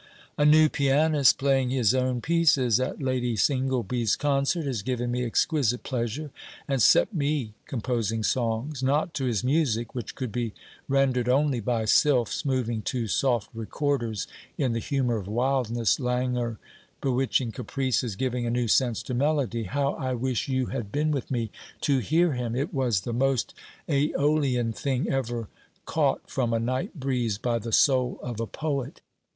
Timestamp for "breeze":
26.99-27.37